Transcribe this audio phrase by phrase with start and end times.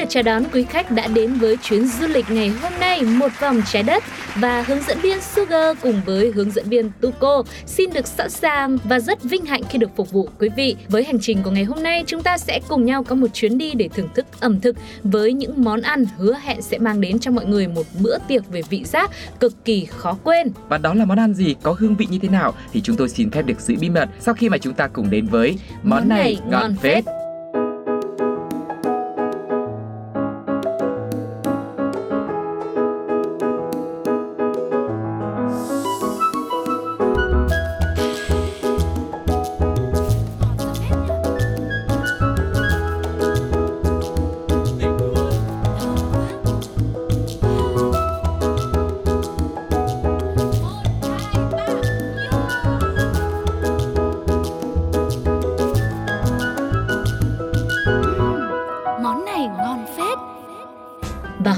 [0.00, 3.28] được chào đón quý khách đã đến với chuyến du lịch ngày hôm nay một
[3.40, 4.04] vòng trái đất
[4.36, 8.78] và hướng dẫn viên Sugar cùng với hướng dẫn viên Tuko xin được sẵn sàng
[8.84, 10.76] và rất vinh hạnh khi được phục vụ quý vị.
[10.88, 13.58] Với hành trình của ngày hôm nay chúng ta sẽ cùng nhau có một chuyến
[13.58, 17.18] đi để thưởng thức ẩm thực với những món ăn hứa hẹn sẽ mang đến
[17.18, 20.52] cho mọi người một bữa tiệc về vị giác cực kỳ khó quên.
[20.68, 23.08] Và đó là món ăn gì, có hương vị như thế nào thì chúng tôi
[23.08, 26.08] xin phép được giữ bí mật sau khi mà chúng ta cùng đến với món,
[26.08, 27.04] này ngon phết.
[27.04, 27.19] phết.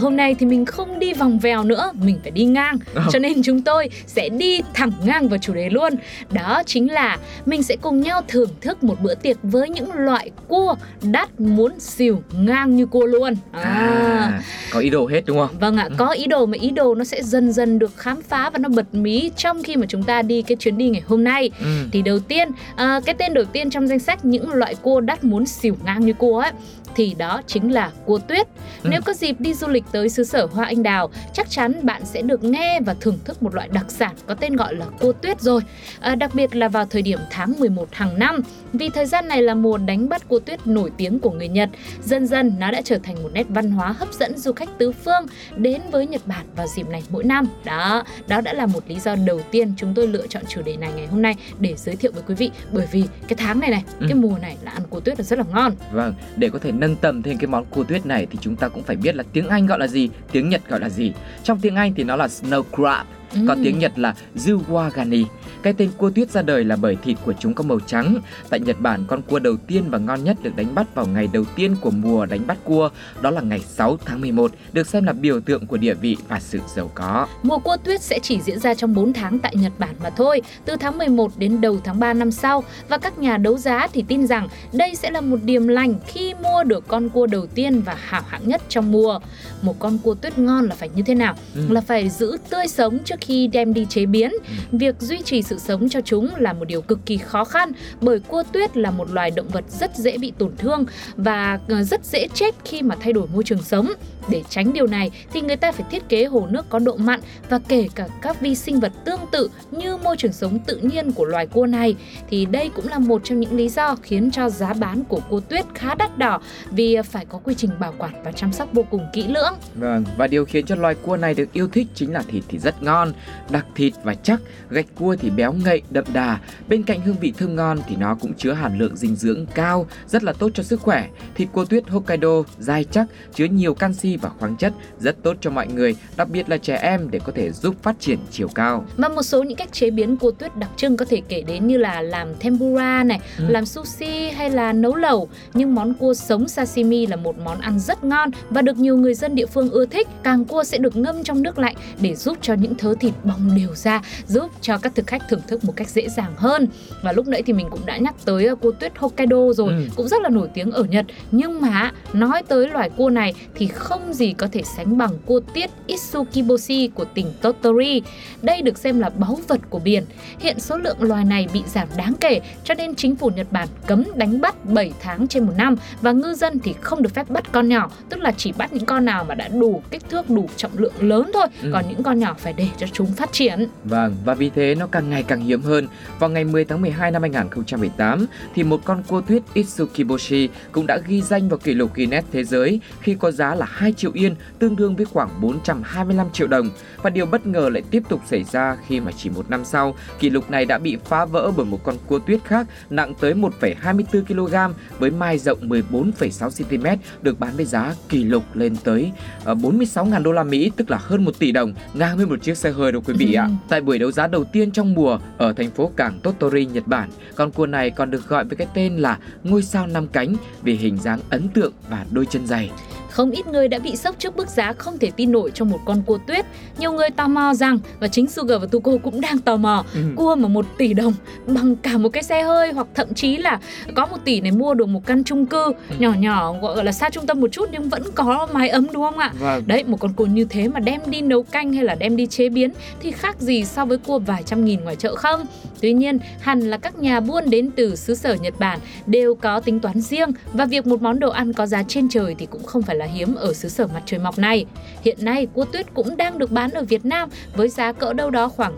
[0.02, 2.78] Hôm nay thì mình không đi vòng vèo nữa, mình phải đi ngang.
[2.94, 3.02] Ờ.
[3.12, 5.92] Cho nên chúng tôi sẽ đi thẳng ngang vào chủ đề luôn.
[6.30, 10.30] Đó chính là mình sẽ cùng nhau thưởng thức một bữa tiệc với những loại
[10.48, 13.34] cua đắt muốn xỉu ngang như cua luôn.
[13.52, 15.58] À, có ý đồ hết đúng không?
[15.60, 18.50] Vâng ạ, có ý đồ mà ý đồ nó sẽ dần dần được khám phá
[18.50, 21.24] và nó bật mí trong khi mà chúng ta đi cái chuyến đi ngày hôm
[21.24, 21.50] nay.
[21.60, 21.66] Ừ.
[21.92, 25.24] Thì đầu tiên, à, cái tên đầu tiên trong danh sách những loại cua đắt
[25.24, 26.52] muốn xỉu ngang như cua ấy
[26.96, 28.46] thì đó chính là cua tuyết.
[28.82, 28.88] Ừ.
[28.90, 32.02] Nếu có dịp đi du lịch tới xứ sở hoa anh đào, chắc chắn bạn
[32.04, 35.12] sẽ được nghe và thưởng thức một loại đặc sản có tên gọi là cua
[35.12, 35.60] tuyết rồi.
[36.00, 38.40] À, đặc biệt là vào thời điểm tháng 11 hàng năm,
[38.72, 41.68] vì thời gian này là mùa đánh bắt cua tuyết nổi tiếng của người Nhật.
[42.04, 44.92] Dần dần nó đã trở thành một nét văn hóa hấp dẫn du khách tứ
[44.92, 47.46] phương đến với Nhật Bản vào dịp này mỗi năm.
[47.64, 50.76] Đó, đó đã là một lý do đầu tiên chúng tôi lựa chọn chủ đề
[50.76, 53.70] này ngày hôm nay để giới thiệu với quý vị bởi vì cái tháng này
[53.70, 54.06] này, Ừ.
[54.08, 55.72] cái mùa này là ăn cua tuyết là rất là ngon.
[55.92, 58.68] Vâng, để có thể nâng tầm thêm cái món cua tuyết này thì chúng ta
[58.68, 61.12] cũng phải biết là tiếng Anh gọi là gì, tiếng Nhật gọi là gì.
[61.42, 63.64] Trong tiếng Anh thì nó là snow crab, còn Ừm.
[63.64, 65.24] tiếng Nhật là Zuwagani.
[65.62, 68.18] Cái tên cua tuyết ra đời là bởi thịt của chúng có màu trắng.
[68.50, 71.28] Tại Nhật Bản, con cua đầu tiên và ngon nhất được đánh bắt vào ngày
[71.32, 72.88] đầu tiên của mùa đánh bắt cua,
[73.20, 76.40] đó là ngày 6 tháng 11, được xem là biểu tượng của địa vị và
[76.40, 77.26] sự giàu có.
[77.42, 80.42] Mùa cua tuyết sẽ chỉ diễn ra trong 4 tháng tại Nhật Bản mà thôi,
[80.64, 84.04] từ tháng 11 đến đầu tháng 3 năm sau và các nhà đấu giá thì
[84.08, 87.82] tin rằng đây sẽ là một điểm lành khi mua được con cua đầu tiên
[87.82, 89.18] và hảo hạng nhất trong mùa.
[89.62, 91.34] Một con cua tuyết ngon là phải như thế nào?
[91.54, 91.62] Ừ.
[91.70, 94.30] Là phải giữ tươi sống trước khi đem đi chế biến.
[94.30, 94.78] Ừ.
[94.78, 98.20] Việc duy trì sự sống cho chúng là một điều cực kỳ khó khăn bởi
[98.20, 100.84] cua tuyết là một loài động vật rất dễ bị tổn thương
[101.16, 103.92] và ờ, rất dễ chết khi mà thay đổi môi trường sống.
[104.28, 107.20] Để tránh điều này thì người ta phải thiết kế hồ nước có độ mặn
[107.48, 111.12] và kể cả các vi sinh vật tương tự như môi trường sống tự nhiên
[111.12, 111.96] của loài cua này
[112.30, 115.40] thì đây cũng là một trong những lý do khiến cho giá bán của cua
[115.40, 116.40] tuyết khá đắt đỏ
[116.70, 119.54] vì phải có quy trình bảo quản và chăm sóc vô cùng kỹ lưỡng.
[119.74, 122.58] Vâng, và điều khiến cho loài cua này được yêu thích chính là thịt thì
[122.58, 123.11] rất ngon,
[123.50, 124.40] đặc thịt và chắc,
[124.70, 126.38] gạch cua thì béo ngậy, đậm đà.
[126.68, 129.86] Bên cạnh hương vị thơm ngon thì nó cũng chứa hàm lượng dinh dưỡng cao,
[130.06, 131.08] rất là tốt cho sức khỏe.
[131.34, 135.50] Thịt cua tuyết Hokkaido dai chắc, chứa nhiều canxi và khoáng chất, rất tốt cho
[135.50, 138.84] mọi người, đặc biệt là trẻ em để có thể giúp phát triển chiều cao.
[138.96, 141.66] Và một số những cách chế biến cua tuyết đặc trưng có thể kể đến
[141.66, 143.44] như là làm tempura này, Ừ.
[143.48, 145.28] làm sushi hay là nấu lẩu.
[145.54, 149.14] Nhưng món cua sống sashimi là một món ăn rất ngon và được nhiều người
[149.14, 150.08] dân địa phương ưa thích.
[150.22, 153.54] Càng cua sẽ được ngâm trong nước lạnh để giúp cho những thớ thịt bong
[153.56, 156.68] đều ra, giúp cho các thực khách thưởng thức một cách dễ dàng hơn.
[157.02, 159.84] Và lúc nãy thì mình cũng đã nhắc tới ờ, cua tuyết Hokkaido rồi, Ừ.
[159.96, 161.06] cũng rất là nổi tiếng ở Nhật.
[161.30, 165.40] Nhưng mà nói tới loài cua này thì không gì có thể sánh bằng cua
[165.54, 168.02] tiết Itsukiboshi của tỉnh Tottori.
[168.42, 170.04] Đây được xem là báu vật của biển.
[170.38, 173.68] Hiện số lượng loài này bị giảm đáng kể cho nên chính phủ Nhật Bản
[173.86, 177.30] cấm đánh bắt 7 tháng trên một năm và ngư dân thì không được phép
[177.30, 180.30] bắt con nhỏ, tức là chỉ bắt những con nào mà đã đủ kích thước,
[180.30, 181.46] đủ trọng lượng lớn thôi.
[181.62, 181.70] Ừ.
[181.72, 183.68] Còn những con nhỏ phải để cho chúng phát triển.
[183.84, 185.86] Vâng, và vì thế nó càng ngày càng hiếm hơn.
[186.18, 190.98] Vào ngày 10 tháng 12 năm 2018 thì một con cua tuyết Itsukiboshi cũng đã
[191.06, 194.34] ghi danh vào kỷ lục Guinness thế giới khi có giá là 2 triệu yên,
[194.58, 196.70] tương đương với khoảng 425 triệu đồng.
[197.02, 199.94] Và điều bất ngờ lại tiếp tục xảy ra khi mà chỉ một năm sau,
[200.18, 203.34] kỷ lục này đã bị phá vỡ bởi một con cua tuyết khác nặng tới
[203.34, 209.12] 1,24 kg với mai rộng 14,6 cm được bán với giá kỷ lục lên tới
[209.44, 212.58] ờ, 46.000 đô la Mỹ, tức là hơn 1 tỷ đồng, ngang với một chiếc
[212.58, 213.48] xe hơi đâu quý vị ạ.
[213.68, 217.10] Tại buổi đấu giá đầu tiên trong mùa ở thành phố cảng Tottori, Nhật Bản,
[217.34, 220.74] con cua này còn được gọi với cái tên là ngôi sao năm cánh vì
[220.74, 222.70] hình dáng ấn tượng và đôi chân dày.
[223.12, 225.78] Không ít người đã bị sốc trước mức giá không thể tin nổi cho một
[225.84, 226.46] con cua tuyết.
[226.78, 230.00] Nhiều người tò mò rằng và chính Sugar và Tuko cũng đang tò mò ừ.
[230.16, 231.12] cua mà một tỷ đồng
[231.46, 233.60] bằng cả một cái xe hơi hoặc thậm chí là
[233.94, 235.94] có một tỷ này mua được một căn chung cư ừ.
[235.98, 239.02] nhỏ nhỏ gọi là xa trung tâm một chút nhưng vẫn có mái ấm đúng
[239.02, 239.32] không ạ?
[239.40, 239.62] Vâng.
[239.66, 242.26] Đấy một con cua như thế mà đem đi nấu canh hay là đem đi
[242.26, 242.70] chế biến
[243.00, 245.46] thì khác gì so với cua vài trăm nghìn ngoài chợ không?
[245.80, 249.60] Tuy nhiên, hẳn là các nhà buôn đến từ xứ sở Nhật Bản đều có
[249.60, 252.62] tính toán riêng và việc một món đồ ăn có giá trên trời thì cũng
[252.64, 254.64] không phải là hiếm ở xứ sở mặt trời mọc này.
[255.04, 258.30] Hiện nay, cua tuyết cũng đang được bán ở Việt Nam với giá cỡ đâu
[258.30, 258.72] đó khoảng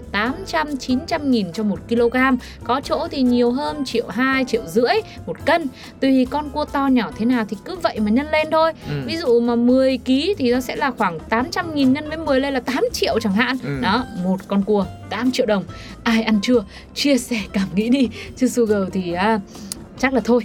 [0.46, 2.16] 800-900 nghìn cho một kg.
[2.64, 4.94] Có chỗ thì nhiều hơn triệu 2, triệu rưỡi
[5.26, 5.66] một cân.
[6.00, 8.72] Tùy con cua to nhỏ thế nào thì cứ vậy mà nhân lên thôi.
[8.88, 8.94] Ừ.
[9.06, 12.40] Ví dụ mà 10 kg thì nó sẽ là khoảng 800 nghìn nhân với 10
[12.40, 13.56] lên là 8 triệu chẳng hạn.
[13.64, 13.80] Ừ.
[13.82, 15.64] Đó, một con cua 8 triệu đồng.
[16.02, 16.64] Ai ăn chưa?
[16.94, 18.08] Chia sẻ cảm nghĩ đi.
[18.36, 19.40] Chứ Sugar thì à,
[19.98, 20.42] chắc là thôi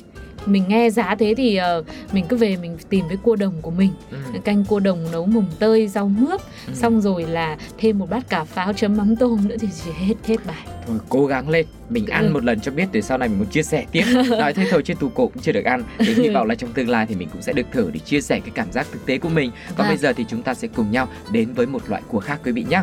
[0.50, 3.72] mình nghe giá thế thì uh, mình cứ về mình tìm với cua đồng của
[3.72, 4.18] mình ừ.
[4.44, 6.74] canh cua đồng nấu mùng tơi rau mướp ừ.
[6.74, 10.16] xong rồi là thêm một bát cà pháo chấm mắm tôm nữa thì chỉ hết
[10.28, 12.12] hết bài thôi cố gắng lên mình ừ.
[12.12, 14.68] ăn một lần cho biết để sau này mình muốn chia sẻ tiếp nói thế
[14.72, 17.06] thôi chứ tù cổ cũng chưa được ăn thì hy vọng là trong tương lai
[17.06, 19.30] thì mình cũng sẽ được thử để chia sẻ cái cảm giác thực tế của
[19.30, 19.88] mình và à.
[19.88, 22.52] bây giờ thì chúng ta sẽ cùng nhau đến với một loại cua khác quý
[22.52, 22.82] vị nhé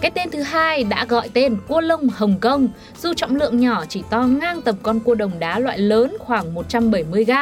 [0.00, 2.68] cái tên thứ hai đã gọi tên cua lông Hồng Kông.
[3.02, 6.54] Dù trọng lượng nhỏ chỉ to ngang tầm con cua đồng đá loại lớn khoảng
[6.54, 7.32] 170 g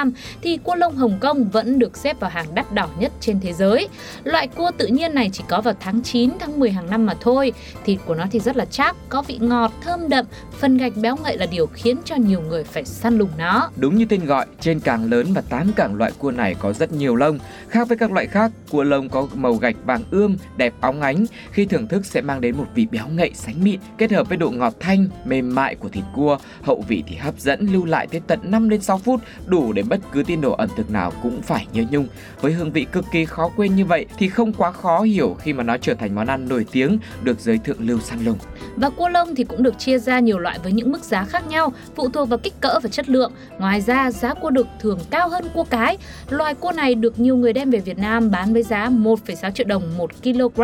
[0.43, 3.53] thì cua lông Hồng Kông vẫn được xếp vào hàng đắt đỏ nhất trên thế
[3.53, 3.89] giới.
[4.25, 7.15] Loại cua tự nhiên này chỉ có vào tháng 9, tháng 10 hàng năm mà
[7.21, 7.53] thôi.
[7.85, 10.25] Thịt của nó thì rất là chắc, có vị ngọt, thơm đậm,
[10.59, 13.71] phần gạch béo ngậy là điều khiến cho nhiều người phải săn lùng nó.
[13.77, 16.93] Đúng như tên gọi, trên càng lớn và tám càng loại cua này có rất
[16.93, 17.39] nhiều lông.
[17.69, 21.27] Khác với các loại khác, cua lông có màu gạch vàng ươm, đẹp óng ánh.
[21.53, 24.29] Khi thưởng thức sẽ mang đến đến một vị béo ngậy sánh mịn kết hợp
[24.29, 27.85] với độ ngọt thanh, mềm mại của thịt cua, hậu vị thì hấp dẫn lưu
[27.85, 30.91] lại tới tận 5 đến 6 phút, đủ để bất cứ tin đồ ẩm thực
[30.91, 32.07] nào cũng phải nhớ nhung.
[32.41, 35.53] Với hương vị cực kỳ khó quên như vậy thì không quá khó hiểu khi
[35.53, 38.39] mà nó trở thành món ăn nổi tiếng được giới thượng lưu săn lùng.
[38.77, 41.49] Và cua lông thì cũng được chia ra nhiều loại với những mức giá khác
[41.49, 43.33] nhau, phụ thuộc vào kích cỡ và chất lượng.
[43.59, 45.99] Ngoài ra, giá cua đực thường cao hơn cua cái.
[46.31, 49.67] Loài cua này được nhiều người đem về Việt Nam bán với giá 1,6 triệu
[49.67, 50.61] đồng 1 kg.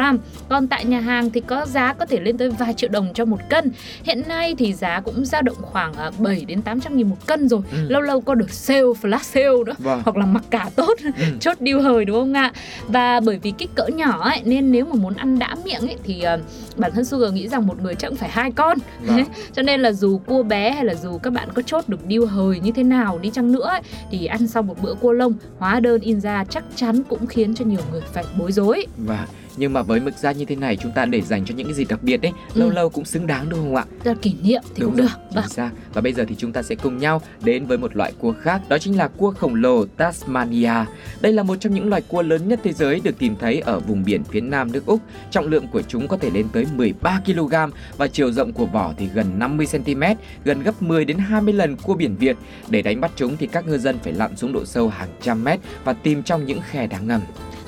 [0.49, 3.25] Còn tại nhà hàng thì có giá có thể lên tới vài triệu đồng cho
[3.25, 3.71] một cân.
[4.03, 7.49] Hiện nay thì giá cũng dao động khoảng 7 à, đến 800 nghìn một cân
[7.49, 7.61] rồi.
[7.73, 7.79] Ừ.
[7.89, 9.75] Lâu lâu có được sale, flash sale nữa.
[9.79, 10.03] Vâng.
[10.05, 11.25] Hoặc là mặc cả tốt, ừ.
[11.41, 12.53] chốt deal hời đúng không ạ?
[12.89, 15.97] Và bởi vì kích cỡ nhỏ ấy, nên nếu mà muốn ăn đã miệng ấy,
[16.05, 16.41] thì uh,
[16.77, 18.79] bản thân Sugar nghĩ rằng một người chắc cũng phải hai con.
[19.01, 19.25] Vâng.
[19.53, 22.25] Cho nên là dù cua bé hay là dù các bạn có chốt được deal
[22.25, 23.81] hời như thế nào đi chăng nữa ấy,
[24.11, 27.55] thì ăn sau một bữa cua lông hóa đơn in ra chắc chắn cũng khiến
[27.55, 28.87] cho nhiều người phải bối rối.
[28.97, 31.67] Và nhưng mà với mức giá như thế này chúng ta để dành cho những
[31.67, 32.61] cái gì đặc biệt đấy ừ.
[32.61, 33.85] lâu lâu cũng xứng đáng đúng không ạ?
[34.05, 35.35] Là kỷ niệm thì đúng cũng rồi, được.
[35.35, 35.49] vâng.
[35.49, 35.71] xác.
[35.93, 38.61] Và bây giờ thì chúng ta sẽ cùng nhau đến với một loại cua khác
[38.69, 40.73] đó chính là cua khổng lồ Tasmania.
[41.21, 43.81] Đây là một trong những loài cua lớn nhất thế giới được tìm thấy ở
[43.81, 45.01] vùng biển phía nam nước Úc.
[45.31, 47.55] Trọng lượng của chúng có thể lên tới 13 kg
[47.97, 50.03] và chiều rộng của vỏ thì gần 50 cm
[50.45, 52.37] gần gấp 10 đến 20 lần cua biển Việt.
[52.69, 55.45] Để đánh bắt chúng thì các ngư dân phải lặn xuống độ sâu hàng trăm
[55.45, 57.21] mét và tìm trong những khe đá ngầm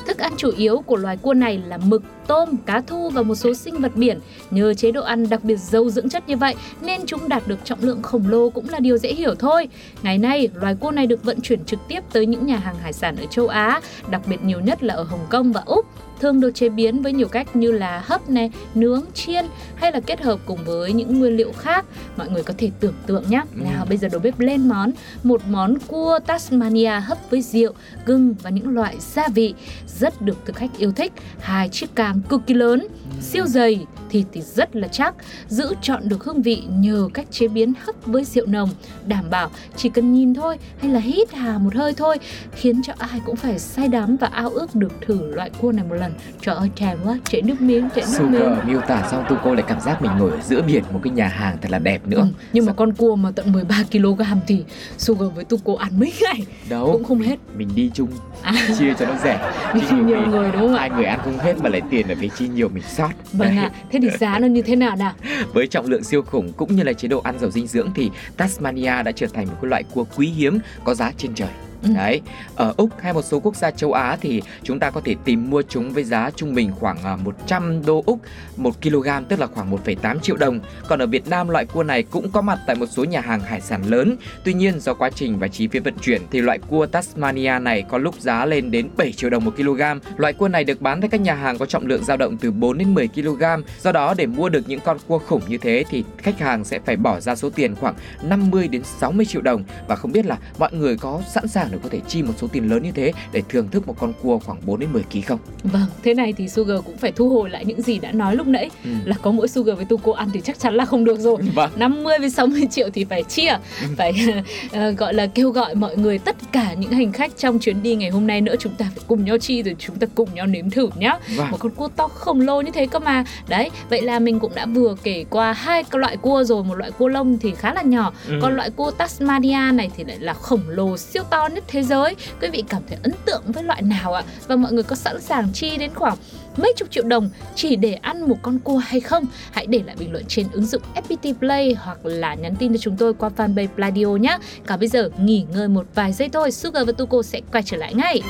[0.09, 3.35] Thức ăn chủ yếu của loài cua này là mực, tôm, cá thu và một
[3.35, 4.21] số sinh vật biển.
[4.51, 7.59] Nhờ chế độ ăn đặc biệt giàu dưỡng chất như vậy nên chúng đạt được
[7.65, 9.69] trọng lượng khổng lồ cũng là điều dễ hiểu thôi.
[10.03, 12.93] Ngày nay, loài cua này được vận chuyển trực tiếp tới những nhà hàng hải
[12.93, 13.81] sản ở châu Á,
[14.11, 15.87] đặc biệt nhiều nhất là ở Hồng Kông và Úc
[16.21, 19.45] thường được chế biến với nhiều cách như là hấp này, nướng, chiên
[19.75, 21.85] hay là kết hợp cùng với những nguyên liệu khác.
[22.17, 23.43] Mọi người có thể tưởng tượng nhé.
[23.55, 23.61] Ừ.
[23.65, 24.91] Nào bây giờ đầu bếp lên món
[25.23, 27.73] một món cua Tasmania hấp với rượu,
[28.07, 29.55] gừng và những loại gia vị
[29.87, 31.13] rất được thực khách yêu thích.
[31.41, 32.87] Hai chiếc càng cực kỳ lớn,
[33.21, 35.15] siêu dày, thịt thì rất là chắc,
[35.49, 38.71] giữ chọn được hương vị nhờ cách chế biến hấp với rượu nồng,
[39.07, 42.17] đảm bảo chỉ cần nhìn thôi hay là hít hà một hơi thôi
[42.53, 45.85] khiến cho ai cũng phải say đắm và ao ước được thử loại cua này
[45.89, 46.13] một lần.
[46.41, 48.41] Trời ơi thèm quá chảy nước miếng chảy nước miếng.
[48.41, 51.01] Sugar miêu tả xong tu cô lại cảm giác mình ngồi ở giữa biển một
[51.05, 52.21] cái nhà hàng thật là đẹp nữa.
[52.21, 54.65] Ừ, nhưng mà con cua mà tận 13 kg thì
[54.99, 57.37] Sugar với Tuko ăn mấy ngày đâu cũng không hết.
[57.57, 58.09] mình đi chung
[58.43, 59.53] à, chia cho nó rẻ.
[59.75, 60.81] Đi nhiều khi người đúng không ạ?
[60.81, 63.11] hai người ăn không hết mà lại tiền ở phía chi nhiều mình sót.
[63.33, 63.71] Vâng ạ.
[63.91, 65.15] Thế thì giá nó như thế nào nào?
[65.53, 68.11] Với trọng lượng siêu khủng cũng như là chế độ ăn giàu dinh dưỡng thì
[68.37, 71.49] Tasmania đã trở thành một loại cua quý hiếm có giá trên trời.
[71.83, 71.89] Ừ.
[71.95, 72.21] Đấy,
[72.57, 75.51] ở Úc hay một số quốc gia châu Á thì chúng ta có thể tìm
[75.51, 78.21] mua chúng với giá trung bình khoảng à, 100 đô Úc
[78.57, 80.61] 1 kg tức là khoảng 1,8 triệu đồng.
[80.89, 83.41] Còn ở Việt Nam loại cua này cũng có mặt tại một số nhà hàng
[83.41, 84.17] hải sản lớn.
[84.45, 87.83] Tuy nhiên do quá trình và chi phí vận chuyển thì loại cua Tasmania này
[87.89, 89.83] có lúc giá lên đến 7 triệu đồng một kg.
[90.17, 92.51] Loại cua này được bán tại các nhà hàng có trọng lượng dao động từ
[92.51, 93.43] 4 đến 10 kg.
[93.81, 96.79] Do đó để mua được những con cua khủng như thế thì khách hàng sẽ
[96.79, 100.39] phải bỏ ra số tiền khoảng 50 đến 60 triệu đồng và không biết là
[100.59, 103.13] mọi người có sẵn sàng để có thể chi một số tiền lớn như thế
[103.33, 105.39] để thưởng thức một con cua khoảng 4 đến 10 kg không?
[105.65, 108.47] vâng thế này thì Sugar cũng phải thu hồi lại những gì đã nói lúc
[108.47, 108.91] nãy Ừ.
[109.05, 111.71] là có mỗi Sugar với Tuko ăn thì chắc chắn là không được rồi Vâng.
[111.77, 113.57] 50 với 60 triệu thì phải chia
[113.97, 114.13] phải
[114.73, 117.95] ờ, gọi là kêu gọi mọi người tất cả những hành khách trong chuyến đi
[117.95, 120.47] ngày hôm nay nữa chúng ta phải cùng nhau chi rồi chúng ta cùng nhau
[120.47, 121.51] nếm thử nhá Vâng.
[121.51, 124.53] một con cua to khổng lồ như thế cơ mà đấy vậy là mình cũng
[124.55, 127.83] đã vừa kể qua hai loại cua rồi một loại cua lông thì khá là
[127.83, 128.39] nhỏ Ừ.
[128.43, 132.17] còn loại cua Tasmania này thì lại là khổng lồ siêu to nhất thế giới.
[132.41, 134.23] Quý vị cảm thấy ấn tượng với loại nào ạ?
[134.47, 136.17] Và mọi người có sẵn sàng chi đến khoảng
[136.57, 139.25] mấy chục triệu đồng chỉ để ăn một con cua hay không?
[139.51, 142.79] Hãy để lại bình luận trên ứng dụng FPT Play hoặc là nhắn tin cho
[142.79, 144.39] chúng tôi qua fanpage Pladio nhé.
[144.67, 147.77] Cả bây giờ nghỉ ngơi một vài giây thôi, Sugar và Tuko sẽ quay trở
[147.77, 148.23] lại ngay.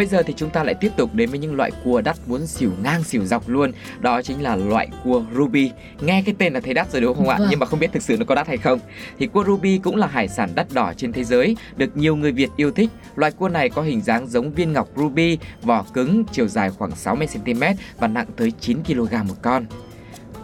[0.00, 2.46] Bây giờ thì chúng ta lại tiếp tục đến với những loại cua đắt muốn
[2.46, 3.72] xỉu ngang xỉu dọc luôn.
[4.00, 5.70] Đó chính là loại cua ruby.
[6.00, 7.36] Nghe cái tên là thấy đắt rồi đúng không ạ?
[7.38, 7.48] Vâng.
[7.50, 8.78] Nhưng mà không biết thực sự nó có đắt hay không.
[9.18, 12.32] Thì cua ruby cũng là hải sản đắt đỏ trên thế giới Được nhiều người
[12.32, 12.90] Việt yêu thích.
[13.16, 16.90] Loại cua này có hình dáng giống viên ngọc ruby Vỏ cứng, chiều dài khoảng
[16.90, 19.66] 60cm Và nặng tới 9kg một con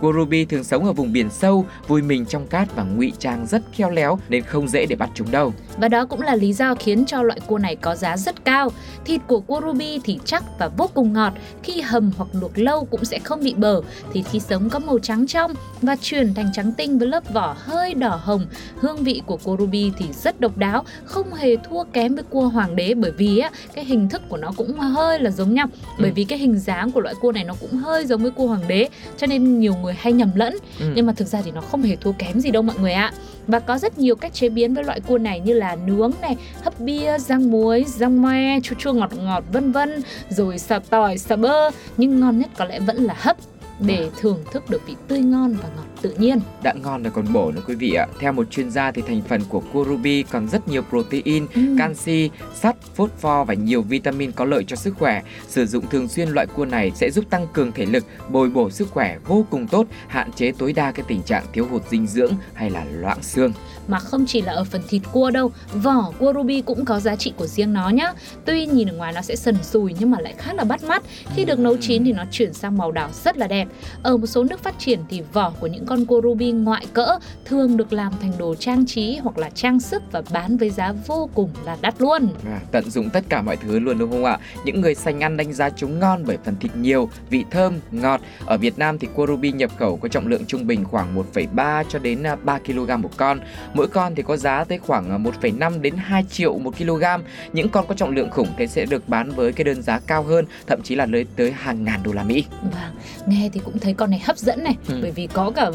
[0.00, 3.46] Cua ruby thường sống ở vùng biển sâu, vùi mình trong cát và ngụy trang
[3.46, 5.52] rất khéo léo nên không dễ để bắt chúng đâu.
[5.78, 8.70] Và đó cũng là lý do khiến cho loại cua này có giá rất cao.
[9.04, 12.84] Thịt của cua ruby thì chắc và vô cùng ngọt, khi hầm hoặc luộc lâu
[12.84, 13.80] cũng sẽ không bị bở.
[14.12, 17.56] Thịt khi sống có màu trắng trong và chuyển thành trắng tinh với lớp vỏ
[17.58, 18.46] hơi đỏ hồng.
[18.76, 22.48] Hương vị của cua ruby thì rất độc đáo, không hề thua kém với cua
[22.48, 25.66] hoàng đế bởi vì á, cái hình thức của nó cũng hơi là giống nhau.
[25.98, 26.14] Bởi Ừ.
[26.14, 28.68] vì cái hình dáng của loại cua này nó cũng hơi giống với cua hoàng
[28.68, 30.56] đế, cho nên nhiều người hay nhầm lẫn.
[30.80, 30.92] Ừ.
[30.94, 33.12] nhưng mà thực ra thì nó không hề thua kém gì đâu mọi người ạ.
[33.46, 36.36] Và có rất nhiều cách chế biến với loại cua này như là nướng này
[36.62, 41.18] hấp bia rang muối rang me chua chua ngọt ngọt vân vân rồi xào tỏi
[41.18, 41.70] xào bơ.
[41.96, 43.36] Nhưng ngon nhất có lẽ vẫn là hấp
[43.80, 47.32] để thưởng thức được vị tươi ngon và ngọt tự nhiên đã ngon rồi còn
[47.32, 48.06] bổ nữa quý vị ạ.
[48.20, 51.60] Theo một chuyên gia thì thành phần của cua ruby còn rất nhiều protein, Ừ.
[51.78, 55.22] canxi, sắt, phosphor và nhiều vitamin có lợi cho sức khỏe.
[55.48, 58.70] Sử dụng thường xuyên loại cua này sẽ giúp tăng cường thể lực, bồi bổ
[58.70, 62.06] sức khỏe vô cùng tốt, hạn chế tối đa cái tình trạng thiếu hụt dinh
[62.06, 63.52] dưỡng hay là loãng xương.
[63.88, 67.16] mà không chỉ là ở phần thịt cua đâu vỏ cua ruby cũng có giá
[67.16, 68.12] trị của riêng nó nhá
[68.44, 71.02] tuy nhìn ở ngoài nó sẽ sần sùi nhưng mà lại khá là bắt mắt
[71.34, 73.68] khi được nấu chín thì nó chuyển sang màu đỏ rất là đẹp
[74.02, 77.18] ở một số nước phát triển thì vỏ của những con cua ruby ngoại cỡ
[77.44, 80.92] thường được làm thành đồ trang trí hoặc là trang sức và bán với giá
[81.06, 84.24] vô cùng là đắt luôn À, tận dụng tất cả mọi thứ luôn đúng không
[84.24, 84.38] ạ?
[84.64, 88.20] Những người sành ăn đánh giá chúng ngon bởi phần thịt nhiều, vị thơm, ngọt.
[88.46, 91.84] Ở Việt Nam thì cua ruby nhập khẩu có trọng lượng trung bình khoảng 1,3
[91.88, 93.40] cho đến à, 3 kg một con.
[93.74, 97.04] Mỗi con thì có giá tới khoảng à, 1,5 đến 2 triệu một kg.
[97.52, 100.22] Những con có trọng lượng khủng thế sẽ được bán với cái đơn giá cao
[100.22, 102.44] hơn, thậm chí là lên tới hàng ngàn đô la Mỹ.
[102.62, 102.92] Vâng,
[103.26, 104.98] nghe thì cũng thấy con này hấp dẫn này Ừ.
[105.02, 105.70] Bởi vì có cả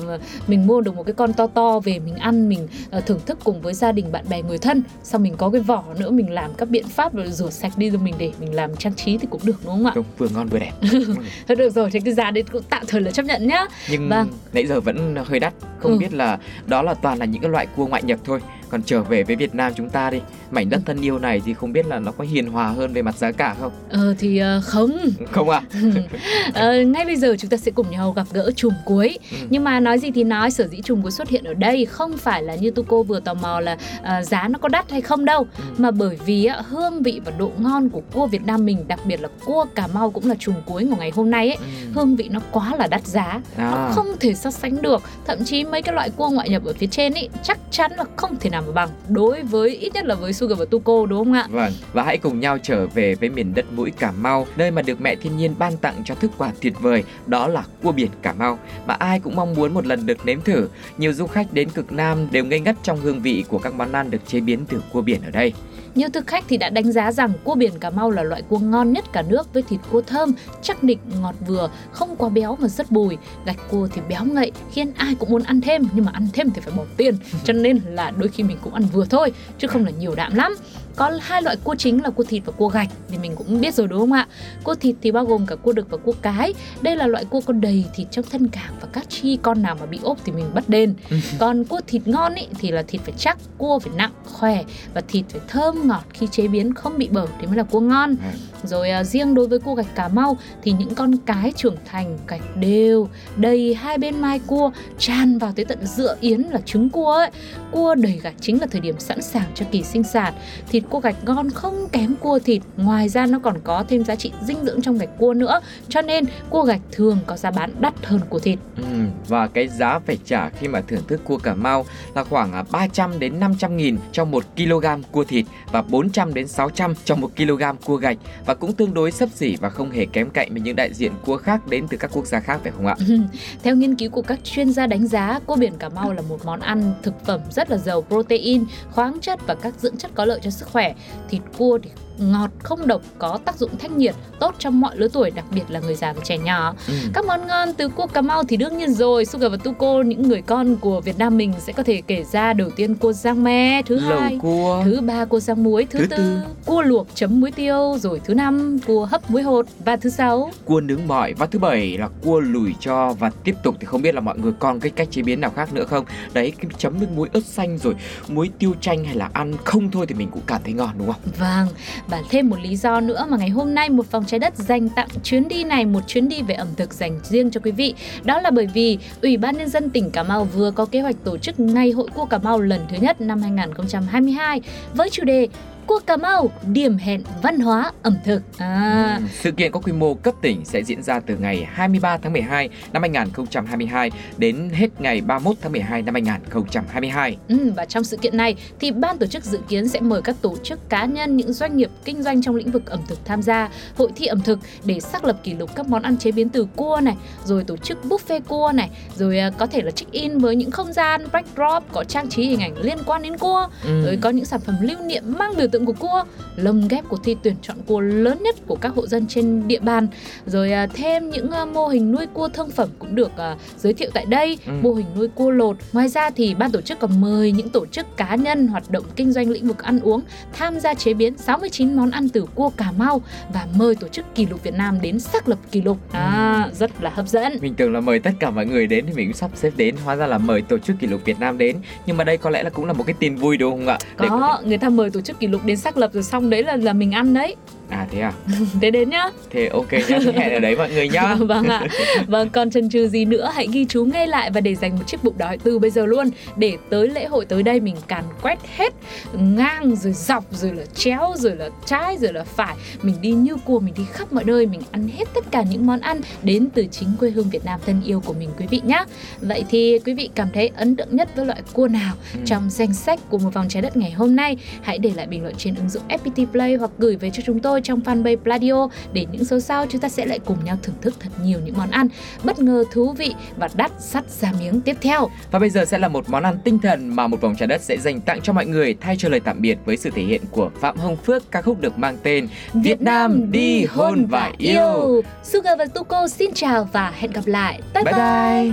[0.48, 3.38] mình mua được một cái con to to về mình ăn Mình ờ, thưởng thức
[3.44, 6.30] cùng với gia đình bạn bè người thân Xong mình có cái vỏ nữa mình
[6.32, 9.18] làm các biện pháp rồi rửa sạch đi rồi mình để mình làm trang trí
[9.18, 9.92] thì cũng được đúng không ạ?
[9.96, 10.72] Đúng, vừa ngon vừa đẹp.
[11.48, 14.10] Thôi được rồi, thế cái giá đấy cũng tạm thời là chấp nhận nhá Nhưng
[14.10, 14.28] Vâng.
[14.54, 15.54] nãy giờ vẫn hơi đắt.
[15.80, 15.98] Không Ừ.
[15.98, 18.40] biết là đó là toàn là những cái loại cua ngoại nhập thôi.
[18.72, 20.20] Còn trở về với Việt Nam chúng ta đi
[20.52, 23.02] mảnh đất thân yêu này thì không biết là nó có hiền hòa hơn về
[23.02, 24.98] mặt giá cả không ờ thì uh, không
[25.32, 25.80] không ạ à?
[26.80, 29.38] uh, ngay bây giờ chúng ta sẽ cùng nhau gặp gỡ chùm cuối ừ.
[29.50, 32.18] nhưng mà nói gì thì nói sở dĩ chùm cuối xuất hiện ở đây không
[32.18, 35.26] phải là như Tuco vừa tò mò là uh, giá nó có đắt hay không
[35.26, 35.64] đâu ừ.
[35.78, 39.00] mà bởi vì uh, hương vị và độ ngon của cua Việt Nam mình đặc
[39.06, 41.92] biệt là cua Cà Mau cũng là chùm cuối của ngày hôm nay ấy ừ.
[41.94, 43.72] hương vị nó quá là đắt giá à.
[43.72, 46.74] nó không thể so sánh được thậm chí mấy cái loại cua ngoại nhập ở
[46.74, 50.06] phía trên ấy chắc chắn là không thể nào mà bằng đối với ít nhất
[50.06, 51.48] là với Sugar và Tuco đúng không ạ?
[51.50, 54.82] Vâng, và hãy cùng nhau trở về với miền đất mũi Cà Mau, nơi mà
[54.82, 58.10] được mẹ thiên nhiên ban tặng cho thức quà tuyệt vời, đó là cua biển
[58.22, 58.60] Cà Mau.
[58.88, 60.68] mà ai cũng mong muốn một lần được nếm thử.
[60.98, 63.92] Nhiều du khách đến cực Nam đều ngây ngất trong hương vị của các món
[63.92, 65.54] ăn được chế biến từ cua biển ở đây.
[65.96, 68.60] Nhiều thực khách thì đã đánh giá rằng cua biển Cà Mau là loại cua
[68.60, 72.58] ngon nhất cả nước với thịt cua thơm, chắc nịch, ngọt vừa, không quá béo
[72.62, 73.18] mà rất bùi.
[73.46, 76.50] Gạch cua thì béo ngậy khiến ai cũng muốn ăn thêm nhưng mà ăn thêm
[76.52, 77.18] thì phải bỏ tiền.
[77.44, 80.36] Cho nên là đôi khi mình cũng ăn vừa thôi chứ không là nhiều đạm
[80.36, 80.56] lắm
[80.96, 83.74] có hai loại cua chính là cua thịt và cua gạch thì mình cũng biết
[83.74, 84.28] rồi đúng không ạ?
[84.64, 86.54] Cua thịt thì bao gồm cả cua đực và cua cái.
[86.82, 89.76] Đây là loại cua con đầy thịt trong thân càng và các chi con nào
[89.80, 90.94] mà bị ốp thì mình bắt đền.
[91.40, 95.02] Còn cua thịt ngon ý, thì là thịt phải chắc cua phải nặng khỏe và
[95.08, 98.10] thịt phải thơm ngọt khi chế biến không bị bở thì mới là cua ngon.
[98.10, 98.68] Ừ.
[98.68, 102.18] rồi à, riêng đối với cua gạch cà mau thì những con cái trưởng thành
[102.28, 106.90] gạch đều đầy hai bên mai cua tràn vào tới tận giữa yến là trứng
[106.90, 107.30] cua ấy.
[107.72, 110.34] Cua đầy gạch chính là thời điểm sẵn sàng cho kỳ sinh sản.
[110.70, 112.62] Thì thịt cua gạch ngon không kém cua thịt.
[112.78, 115.62] Ngoài ra nó còn có thêm giá trị dinh dưỡng trong gạch cua nữa.
[115.90, 118.60] Cho nên cua gạch thường có giá bán đắt hơn cua thịt.
[118.78, 118.84] Ừ,
[119.28, 121.86] và cái giá phải trả khi mà thưởng thức cua Cà Mau
[122.16, 126.48] là khoảng 300 à, đến 500 nghìn trong 1 kg cua thịt và 400 đến
[126.48, 128.18] 600 trong 1 kg cua gạch.
[128.46, 131.12] Và cũng tương đối sấp xỉ và không hề kém cạnh với những đại diện
[131.26, 132.96] cua khác đến từ các quốc gia khác phải không ạ?
[133.08, 133.18] Ừ,
[133.64, 136.46] theo nghiên cứu của các chuyên gia đánh giá, cua biển Cà Mau là một
[136.46, 140.26] món ăn thực phẩm rất là giàu protein, khoáng chất và các dưỡng chất có
[140.26, 140.94] lợi cho sức khỏe
[141.30, 145.08] thịt cua thì ngọt không độc có tác dụng thanh nhiệt tốt trong mọi lứa
[145.14, 146.74] tuổi đặc biệt là người già và trẻ nhỏ.
[146.88, 146.94] Ừ.
[147.14, 149.26] các món ngon từ cua cà mau thì đương nhiên rồi.
[149.26, 152.54] Sugar và tuco những người con của việt nam mình sẽ có thể kể ra
[152.54, 154.82] đầu tiên cua giang me thứ Lẩu hai cua.
[154.86, 156.40] thứ ba cua giang muối thứ, thứ tư, tư.
[156.66, 160.52] cua luộc chấm muối tiêu rồi thứ năm cua hấp muối hột và thứ sáu
[160.66, 163.76] cua nướng mỏi và thứ bảy là cua lùi cho và tiếp tục.
[163.80, 166.06] Thì không biết là mọi người còn cái cách chế biến nào khác nữa không?
[166.34, 167.96] Đấy cái chấm nước muối ớt xanh rồi
[168.28, 171.08] muối tiêu chanh hay là ăn không thôi thì mình cũng cảm thấy ngon đúng
[171.08, 171.22] không?
[171.40, 171.68] Vâng
[172.08, 174.90] và thêm một lý do nữa mà ngày hôm nay một phòng trái đất dành
[174.90, 177.94] tặng chuyến đi này, một chuyến đi về ẩm thực dành riêng cho quý vị.
[178.24, 181.16] Đó là bởi vì Ủy ban nhân dân tỉnh Cà Mau vừa có kế hoạch
[181.24, 184.62] tổ chức ngày hội cua Cà Mau lần thứ nhất năm 2022
[184.94, 185.48] với chủ đề
[185.92, 188.42] Cua Cà Mau, điểm hẹn văn hóa ẩm thực.
[188.58, 189.18] À.
[189.22, 192.34] Ừ, sự kiện có quy mô cấp tỉnh sẽ diễn ra từ ngày 23 tháng
[192.34, 197.38] 12 năm 2022 đến hết ngày 31 tháng 12 năm 2022.
[197.48, 200.36] Ừ, và trong sự kiện này thì ban tổ chức dự kiến sẽ mời các
[200.42, 203.42] tổ chức cá nhân, những doanh nghiệp kinh doanh trong lĩnh vực ẩm thực tham
[203.42, 206.50] gia hội thi ẩm thực để xác lập kỷ lục các món ăn chế biến
[206.50, 207.16] từ cua này,
[207.46, 210.72] rồi tổ chức buffet cua này, rồi à, có thể là check in với những
[210.72, 214.06] không gian backdrop có trang trí hình ảnh liên quan đến cua, ừ.
[214.06, 216.24] rồi có những sản phẩm lưu niệm mang biểu tượng của cua
[216.56, 219.80] lồng ghép cuộc thi tuyển chọn cua lớn nhất của các hộ dân trên địa
[219.80, 220.08] bàn.
[220.46, 223.94] Rồi à, thêm những à, mô hình nuôi cua thương phẩm cũng được à, giới
[223.94, 224.58] thiệu tại đây.
[224.66, 224.72] Ừ.
[224.82, 225.78] mô hình nuôi cua lột.
[225.94, 229.04] Ngoài ra thì ban tổ chức còn mời những tổ chức cá nhân hoạt động
[229.16, 230.22] kinh doanh lĩnh vực ăn uống
[230.54, 233.22] tham gia chế biến 69 món ăn từ cua Cà Mau
[233.54, 235.98] và mời tổ chức kỷ lục Việt Nam đến xác lập kỷ lục.
[236.12, 237.58] À, rất là hấp dẫn.
[237.62, 239.96] Mình tưởng là mời tất cả mọi người đến thì mình cũng sắp xếp đến.
[240.06, 241.78] Hóa ra là mời tổ chức kỷ lục Việt Nam đến.
[242.06, 243.98] Nhưng mà đây có lẽ là cũng là một cái tin vui đúng không ạ?
[244.20, 246.50] Để có, có người ta mời tổ chức kỷ lục đến xác lập rồi xong
[246.50, 247.56] đấy là là mình ăn đấy.
[247.92, 248.34] À thế à?
[248.82, 249.30] thế đến nhá.
[249.50, 251.36] Thế ok nhá, hẹn ở đấy mọi người nhá.
[251.40, 251.88] vâng ạ.
[252.28, 255.04] Vâng, còn chần chừ gì nữa hãy ghi chú ngay lại và để dành một
[255.08, 258.24] chiếc bụng đói từ bây giờ luôn để tới lễ hội tới đây mình càn
[258.42, 258.94] quét hết
[259.34, 262.76] ngang rồi dọc rồi là chéo rồi là trái rồi là phải.
[263.02, 265.86] Mình đi như cua mình đi khắp mọi nơi, mình ăn hết tất cả những
[265.86, 268.82] món ăn đến từ chính quê hương Việt Nam thân yêu của mình quý vị
[268.84, 269.06] nhá.
[269.42, 272.40] Vậy thì quý vị cảm thấy ấn tượng nhất với loại cua nào ừ.
[272.46, 274.58] trong danh sách của một vòng trái đất ngày hôm nay?
[274.82, 277.60] Hãy để lại bình luận trên ứng dụng FPT Play hoặc gửi về cho chúng
[277.60, 280.96] tôi trong fanpage Pladio để những số sau chúng ta sẽ lại cùng nhau thưởng
[281.02, 282.08] thức thật nhiều những món ăn
[282.44, 285.30] bất ngờ thú vị và đắt sắt ra miếng tiếp theo.
[285.52, 287.82] Và bây giờ sẽ là một món ăn tinh thần mà một vòng trái đất
[287.82, 290.42] sẽ dành tặng cho mọi người thay cho lời tạm biệt với sự thể hiện
[290.52, 294.52] của Phạm Hồng Phước ca khúc được mang tên Việt, Việt Nam đi hôn và
[294.58, 295.22] yêu.
[295.44, 297.82] Sugar và Tuko xin chào và hẹn gặp lại.
[297.94, 298.14] Bye bye.
[298.14, 298.24] bye.
[298.64, 298.72] bye.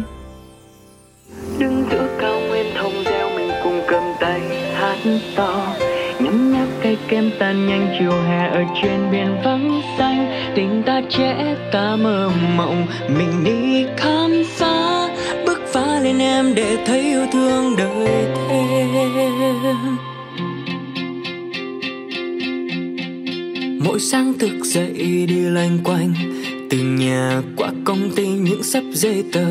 [1.58, 4.40] Đứng giữa cao nguyên thông reo mình cùng cầm tay
[4.74, 4.98] hát
[5.36, 5.87] to
[6.20, 10.32] nhấm nháp cây kem tan nhanh chiều hè ở trên biển vắng xanh.
[10.54, 12.86] Tình ta trẻ, ta mơ mộng.
[13.08, 15.08] Mình đi khám phá,
[15.46, 18.88] bước phá lên em để thấy yêu thương đời thêm.
[23.84, 26.12] Mỗi sáng thức dậy đi loanh quanh,
[26.70, 29.46] từ nhà qua công ty những sắp giấy tờ.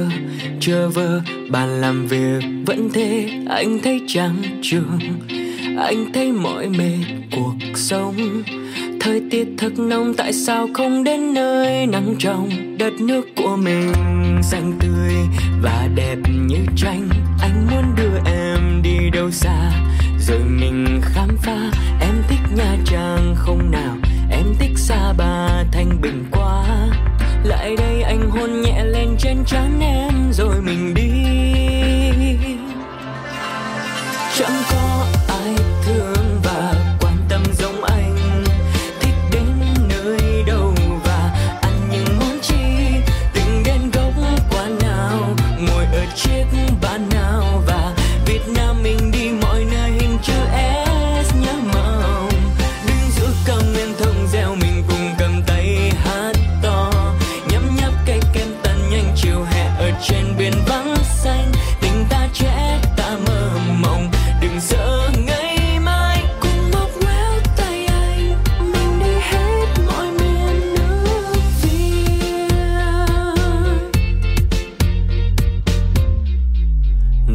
[0.60, 5.00] Chưa vờ bàn làm việc vẫn thế, anh thấy chán trường
[5.78, 8.44] anh thấy mỏi mệt cuộc sống.
[9.00, 13.94] Thời tiết thật nóng, tại sao không đến nơi nắng trong đất nước của mình?
[14.44, 15.14] Xanh tươi
[15.62, 17.10] và đẹp như tranh,
[17.42, 19.72] anh muốn đưa em đi đâu xa?
[20.20, 23.98] Rồi mình khám phá, em thích nha trang không nào?
[24.32, 26.66] Em thích xa ba, thanh bình quá.
[27.44, 31.12] Lại đây anh hôn nhẹ lên trên trán em, rồi mình đi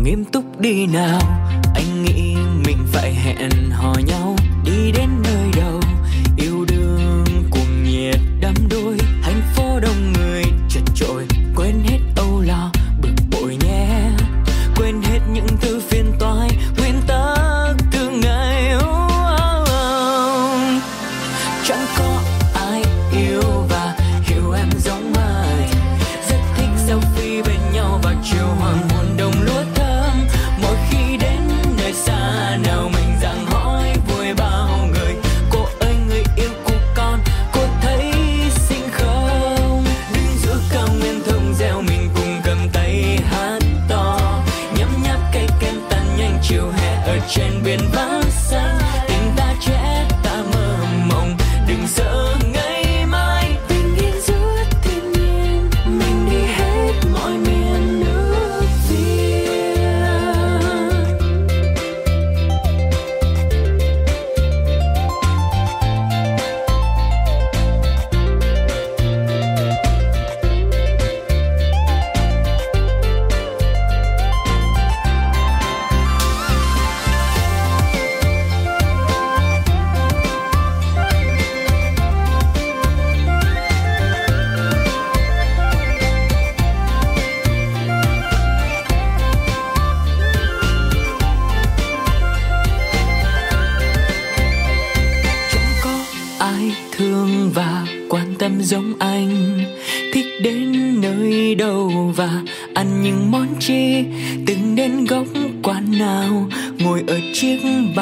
[0.02, 1.20] nghiêm túc đi nào.
[1.74, 2.36] Anh nghĩ
[2.66, 4.21] mình phải hẹn hò nhau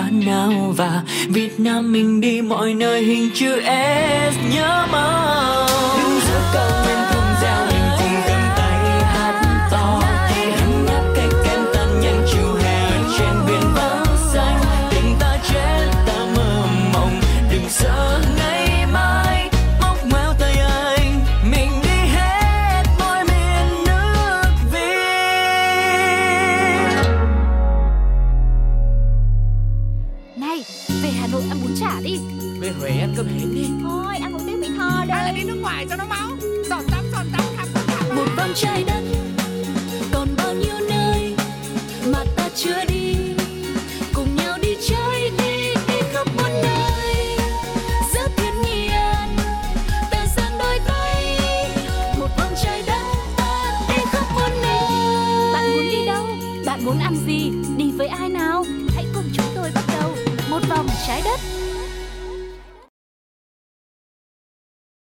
[0.01, 3.61] bán nào và Việt Nam mình đi mọi nơi hình chữ
[4.31, 5.40] S nhớ mãi.